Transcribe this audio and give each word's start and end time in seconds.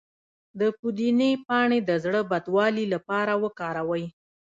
د 0.59 0.61
پودینې 0.79 1.31
پاڼې 1.47 1.79
د 1.89 1.91
زړه 2.03 2.21
بدوالي 2.31 2.85
لپاره 2.93 3.33
وکاروئ 3.43 4.05